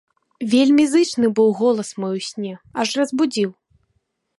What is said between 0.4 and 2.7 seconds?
Вельмі зычны быў голас мой у сне,